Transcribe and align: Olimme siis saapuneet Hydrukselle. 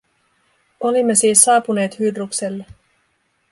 Olimme 0.79 1.15
siis 1.15 1.43
saapuneet 1.43 1.99
Hydrukselle. 1.99 2.65